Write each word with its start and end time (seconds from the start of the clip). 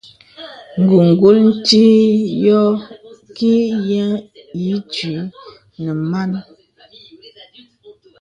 Ǹgùngùl 0.81 1.37
nti 1.49 1.81
yɔ 2.45 2.61
ki 3.35 3.51
yə̀ 3.89 4.07
ǐ 4.63 4.65
twi 4.91 5.13
nə̀ 5.83 5.93
man. 6.11 6.31